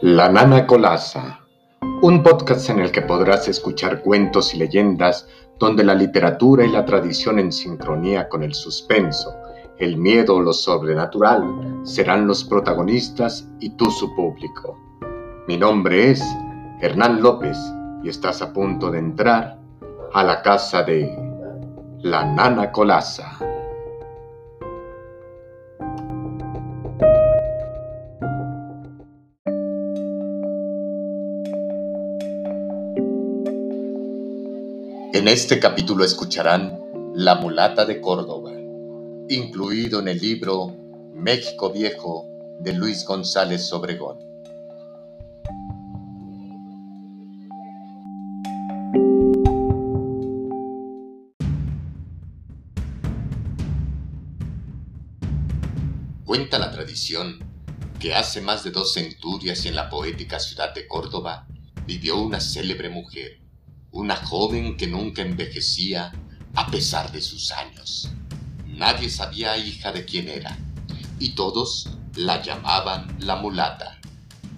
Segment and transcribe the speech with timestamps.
[0.00, 1.40] La Nana Colasa,
[2.02, 5.26] un podcast en el que podrás escuchar cuentos y leyendas
[5.58, 9.34] donde la literatura y la tradición en sincronía con el suspenso,
[9.76, 14.78] el miedo o lo sobrenatural serán los protagonistas y tú su público.
[15.48, 16.22] Mi nombre es
[16.80, 17.58] Hernán López
[18.04, 19.58] y estás a punto de entrar
[20.12, 21.12] a la casa de
[22.02, 23.47] La Nana Colasa.
[35.10, 36.78] En este capítulo escucharán
[37.14, 38.52] La mulata de Córdoba,
[39.30, 40.76] incluido en el libro
[41.14, 42.28] México Viejo
[42.60, 44.18] de Luis González Obregón.
[56.26, 57.38] Cuenta la tradición
[57.98, 61.46] que hace más de dos centurias en la poética ciudad de Córdoba
[61.86, 63.47] vivió una célebre mujer
[63.90, 66.12] una joven que nunca envejecía
[66.54, 68.10] a pesar de sus años.
[68.66, 70.58] Nadie sabía hija de quién era,
[71.18, 73.98] y todos la llamaban la mulata.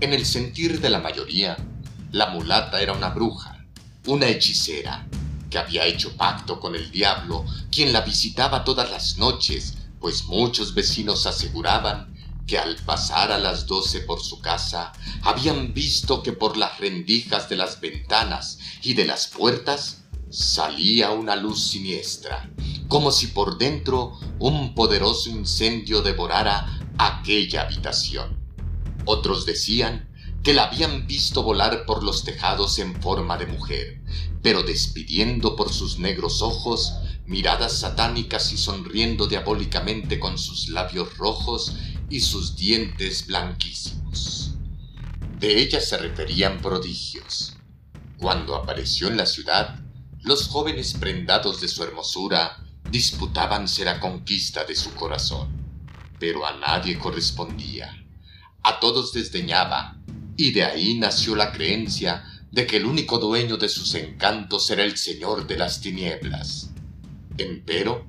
[0.00, 1.56] En el sentir de la mayoría,
[2.12, 3.64] la mulata era una bruja,
[4.06, 5.06] una hechicera,
[5.50, 10.74] que había hecho pacto con el diablo, quien la visitaba todas las noches, pues muchos
[10.74, 12.13] vecinos aseguraban
[12.46, 14.92] que al pasar a las doce por su casa
[15.22, 21.36] habían visto que por las rendijas de las ventanas y de las puertas salía una
[21.36, 22.50] luz siniestra,
[22.88, 28.38] como si por dentro un poderoso incendio devorara aquella habitación.
[29.06, 30.08] Otros decían
[30.42, 34.02] que la habían visto volar por los tejados en forma de mujer,
[34.42, 36.92] pero despidiendo por sus negros ojos
[37.26, 41.74] miradas satánicas y sonriendo diabólicamente con sus labios rojos
[42.08, 44.54] y sus dientes blanquísimos.
[45.38, 47.56] De ella se referían prodigios.
[48.18, 49.80] Cuando apareció en la ciudad,
[50.22, 55.48] los jóvenes prendados de su hermosura disputábanse la conquista de su corazón,
[56.18, 57.94] pero a nadie correspondía.
[58.62, 59.98] A todos desdeñaba,
[60.36, 64.84] y de ahí nació la creencia de que el único dueño de sus encantos era
[64.84, 66.70] el Señor de las tinieblas.
[67.36, 68.06] Empero,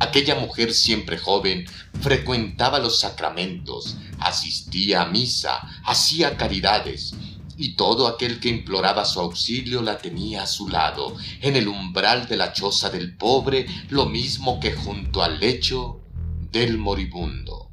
[0.00, 1.66] Aquella mujer siempre joven
[2.00, 7.12] frecuentaba los sacramentos, asistía a misa, hacía caridades,
[7.58, 12.26] y todo aquel que imploraba su auxilio la tenía a su lado, en el umbral
[12.26, 16.00] de la choza del pobre, lo mismo que junto al lecho
[16.50, 17.70] del moribundo.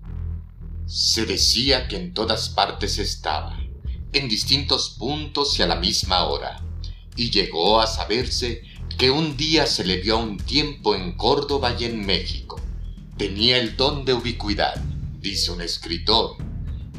[0.86, 3.58] Se decía que en todas partes estaba,
[4.12, 6.62] en distintos puntos y a la misma hora,
[7.16, 8.64] y llegó a saberse
[8.96, 12.60] que un día se le vio a un tiempo en Córdoba y en México.
[13.18, 14.76] Tenía el don de ubicuidad,
[15.20, 16.38] dice un escritor,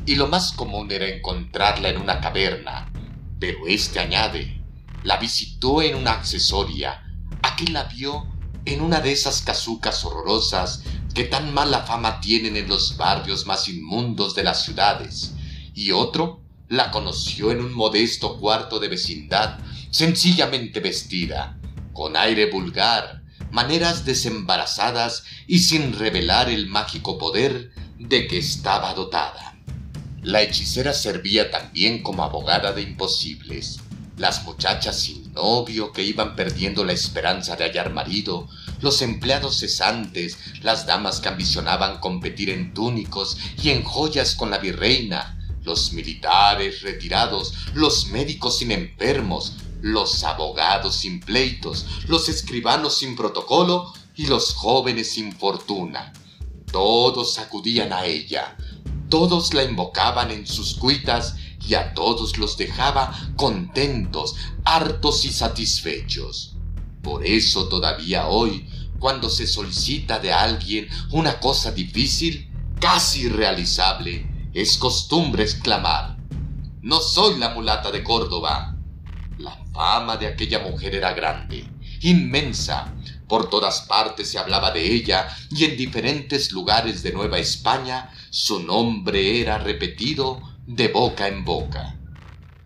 [0.07, 2.91] y lo más común era encontrarla en una caverna,
[3.39, 4.63] pero este añade,
[5.03, 7.05] la visitó en una accesoria,
[7.43, 8.27] aquel la vio
[8.65, 10.83] en una de esas casucas horrorosas
[11.15, 15.35] que tan mala fama tienen en los barrios más inmundos de las ciudades,
[15.75, 19.59] y otro la conoció en un modesto cuarto de vecindad,
[19.91, 21.59] sencillamente vestida,
[21.99, 29.57] con aire vulgar, maneras desembarazadas y sin revelar el mágico poder de que estaba dotada.
[30.23, 33.81] La hechicera servía también como abogada de imposibles.
[34.17, 38.49] Las muchachas sin novio que iban perdiendo la esperanza de hallar marido,
[38.81, 44.59] los empleados cesantes, las damas que ambicionaban competir en túnicos y en joyas con la
[44.59, 53.17] virreina, los militares retirados, los médicos sin enfermos, los abogados sin pleitos, los escribanos sin
[53.17, 56.13] protocolo y los jóvenes sin fortuna.
[56.73, 58.57] Todos acudían a ella,
[59.09, 66.57] todos la invocaban en sus cuitas y a todos los dejaba contentos, hartos y satisfechos.
[67.03, 68.69] Por eso todavía hoy,
[68.99, 72.51] cuando se solicita de alguien una cosa difícil,
[72.81, 76.17] casi irrealizable, es costumbre exclamar,
[76.83, 78.78] No soy la mulata de Córdoba,
[79.39, 81.65] la fama de aquella mujer era grande,
[82.03, 82.93] inmensa.
[83.29, 88.61] Por todas partes se hablaba de ella y en diferentes lugares de Nueva España su
[88.61, 91.97] nombre era repetido de boca en boca.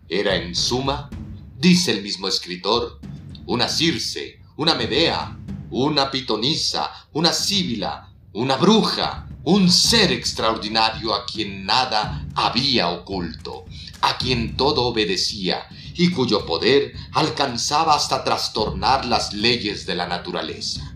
[0.09, 1.09] Era en suma,
[1.57, 2.99] dice el mismo escritor,
[3.45, 5.37] una Circe, una Medea,
[5.69, 13.65] una pitonisa, una síbila, una bruja, un ser extraordinario a quien nada había oculto,
[14.01, 20.95] a quien todo obedecía y cuyo poder alcanzaba hasta trastornar las leyes de la naturaleza.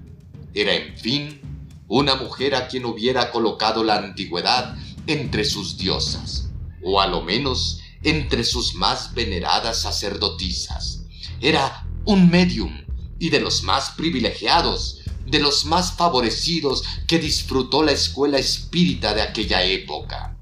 [0.53, 1.41] Era, en fin,
[1.87, 6.49] una mujer a quien hubiera colocado la antigüedad entre sus diosas,
[6.83, 11.03] o a lo menos entre sus más veneradas sacerdotisas.
[11.41, 12.85] Era un medium
[13.19, 19.21] y de los más privilegiados, de los más favorecidos que disfrutó la escuela espírita de
[19.21, 20.37] aquella época.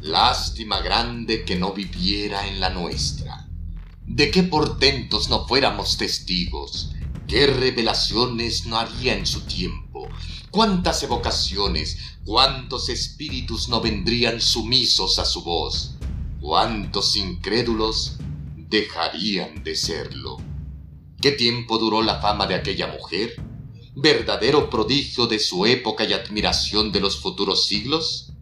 [0.00, 3.29] Lástima grande que no viviera en la nuestra.
[4.12, 6.90] De qué portentos no fuéramos testigos,
[7.28, 10.08] qué revelaciones no haría en su tiempo,
[10.50, 15.94] cuántas evocaciones, cuántos espíritus no vendrían sumisos a su voz,
[16.40, 18.16] cuántos incrédulos
[18.56, 20.38] dejarían de serlo.
[21.22, 23.40] ¿Qué tiempo duró la fama de aquella mujer?
[23.94, 28.32] ¿Verdadero prodigio de su época y admiración de los futuros siglos?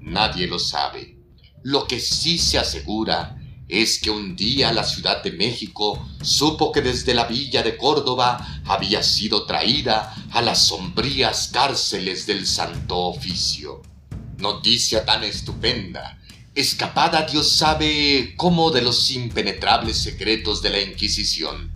[0.00, 1.18] Nadie lo sabe.
[1.62, 3.36] Lo que sí se asegura
[3.70, 8.62] es que un día la Ciudad de México supo que desde la villa de Córdoba
[8.66, 13.82] había sido traída a las sombrías cárceles del Santo Oficio.
[14.38, 16.18] Noticia tan estupenda,
[16.54, 21.70] escapada Dios sabe cómo de los impenetrables secretos de la Inquisición.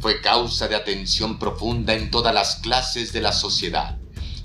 [0.00, 3.98] Fue causa de atención profunda en todas las clases de la sociedad.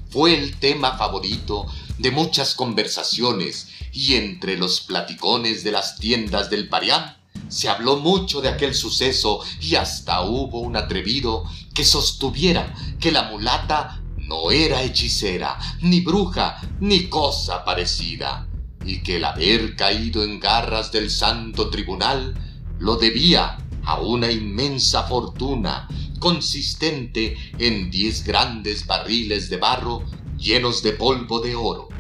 [0.09, 1.65] Fue el tema favorito
[2.03, 7.15] de muchas conversaciones y entre los platicones de las tiendas del Parián
[7.47, 13.31] se habló mucho de aquel suceso y hasta hubo un atrevido que sostuviera que la
[13.31, 18.49] mulata no era hechicera, ni bruja, ni cosa parecida,
[18.85, 22.33] y que el haber caído en garras del santo tribunal
[22.79, 25.87] lo debía a una inmensa fortuna
[26.19, 30.03] consistente en diez grandes barriles de barro
[30.37, 31.92] llenos de polvo de oro.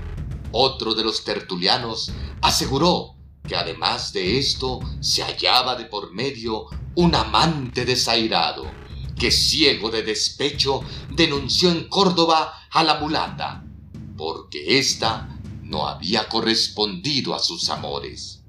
[0.55, 2.11] Otro de los tertulianos
[2.41, 3.15] aseguró
[3.47, 8.63] que además de esto se hallaba de por medio un amante desairado,
[9.17, 13.65] que ciego de despecho denunció en Córdoba a la mulata,
[14.15, 18.43] porque ésta no había correspondido a sus amores.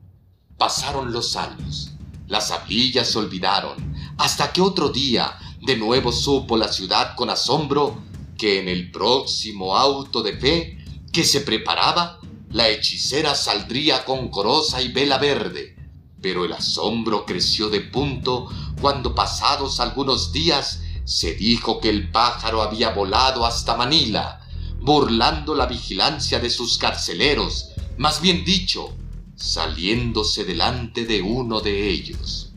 [0.58, 1.92] Pasaron los años,
[2.26, 8.02] las hablillas se olvidaron, hasta que otro día de nuevo supo la ciudad con asombro
[8.36, 10.83] que en el próximo auto de fe
[11.14, 12.18] que se preparaba,
[12.50, 15.76] la hechicera saldría con coroza y vela verde.
[16.20, 18.48] Pero el asombro creció de punto
[18.80, 24.40] cuando pasados algunos días se dijo que el pájaro había volado hasta Manila,
[24.80, 28.92] burlando la vigilancia de sus carceleros, más bien dicho,
[29.36, 32.50] saliéndose delante de uno de ellos.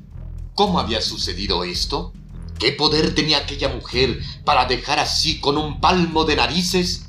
[0.55, 2.11] ¿Cómo había sucedido esto?
[2.57, 7.06] ¿Qué poder tenía aquella mujer para dejar así con un palmo de narices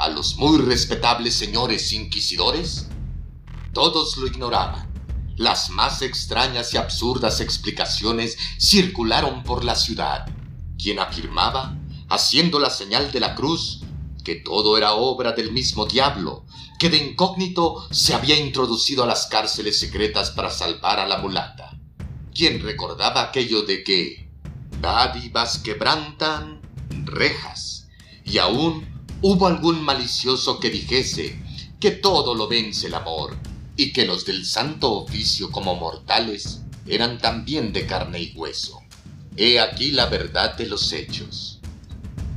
[0.00, 2.88] a los muy respetables señores inquisidores?
[3.74, 4.90] Todos lo ignoraban.
[5.36, 10.26] Las más extrañas y absurdas explicaciones circularon por la ciudad.
[10.82, 11.76] Quien afirmaba,
[12.08, 13.82] haciendo la señal de la cruz,
[14.24, 16.46] que todo era obra del mismo diablo,
[16.78, 21.78] que de incógnito se había introducido a las cárceles secretas para salvar a la mulata.
[22.34, 24.30] Quien recordaba aquello de que
[24.80, 26.62] dádivas quebrantan
[27.04, 27.88] rejas,
[28.24, 31.40] y aún hubo algún malicioso que dijese
[31.78, 33.36] que todo lo vence el amor,
[33.76, 38.82] y que los del santo oficio como mortales eran también de carne y hueso.
[39.36, 41.60] He aquí la verdad de los hechos.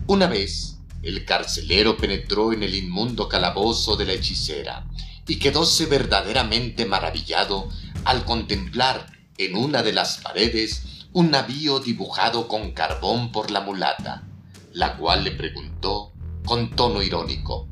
[0.07, 4.88] Una vez, el carcelero penetró en el inmundo calabozo de la hechicera
[5.27, 7.67] y quedóse verdaderamente maravillado
[8.05, 14.24] al contemplar en una de las paredes un navío dibujado con carbón por la mulata,
[14.72, 16.02] la cual le preguntó
[16.45, 17.67] con tono irónico,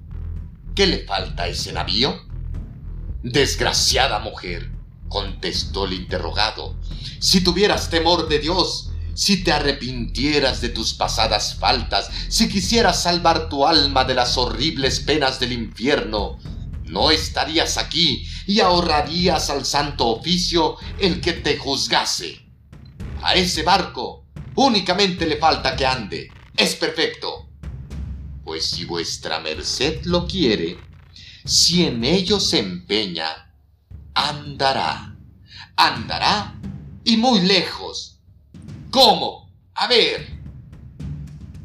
[0.75, 2.21] ¿qué le falta a ese navío?
[3.23, 4.71] Desgraciada mujer,
[5.09, 6.77] contestó el interrogado,
[7.19, 13.49] si tuvieras temor de Dios, si te arrepintieras de tus pasadas faltas, si quisieras salvar
[13.49, 16.39] tu alma de las horribles penas del infierno,
[16.85, 22.41] no estarías aquí y ahorrarías al santo oficio el que te juzgase.
[23.21, 24.25] A ese barco
[24.55, 26.31] únicamente le falta que ande.
[26.57, 27.50] Es perfecto.
[28.43, 30.77] Pues si vuestra merced lo quiere,
[31.45, 33.53] si en ello se empeña,
[34.13, 35.15] andará.
[35.75, 36.59] Andará
[37.03, 38.11] y muy lejos
[38.91, 39.49] ¿Cómo?
[39.75, 40.27] A ver.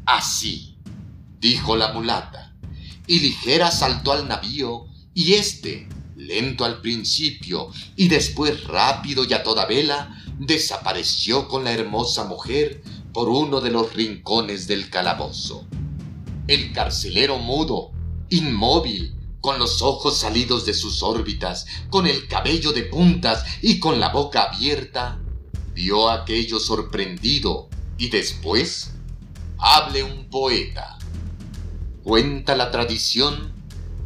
[0.05, 0.77] Así,
[1.41, 2.55] dijo la mulata,
[3.05, 9.43] y ligera saltó al navío, y éste, lento al principio y después rápido y a
[9.43, 12.81] toda vela, desapareció con la hermosa mujer
[13.11, 15.67] por uno de los rincones del calabozo.
[16.47, 17.91] El carcelero mudo,
[18.29, 23.99] inmóvil, con los ojos salidos de sus órbitas, con el cabello de puntas y con
[23.99, 25.19] la boca abierta,
[25.73, 28.93] vio aquello sorprendido y después
[29.57, 30.97] hable un poeta.
[32.03, 33.53] Cuenta la tradición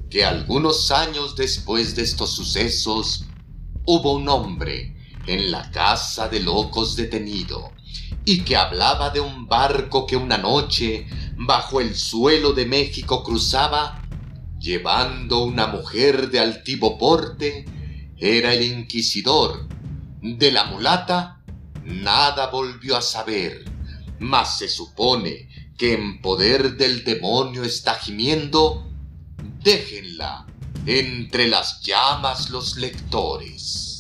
[0.10, 3.25] que algunos años después de estos sucesos
[3.86, 4.95] hubo un hombre
[5.27, 7.71] en la casa de locos detenido,
[8.25, 11.07] y que hablaba de un barco que una noche
[11.45, 14.01] bajo el suelo de México cruzaba,
[14.60, 17.65] llevando una mujer de altivo porte,
[18.17, 19.67] era el inquisidor.
[20.21, 21.41] De la mulata
[21.83, 23.65] nada volvió a saber,
[24.19, 28.88] mas se supone que en poder del demonio está gimiendo,
[29.63, 30.45] déjenla
[30.86, 33.90] entre las llamas los lectores.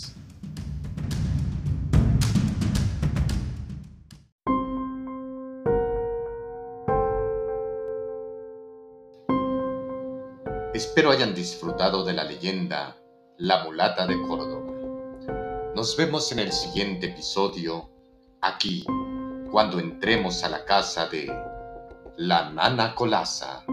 [10.73, 12.95] Espero hayan disfrutado de la leyenda
[13.37, 14.71] La mulata de Córdoba.
[15.75, 17.89] Nos vemos en el siguiente episodio,
[18.39, 18.85] aquí,
[19.51, 21.29] cuando entremos a la casa de
[22.15, 23.65] la nana Colasa.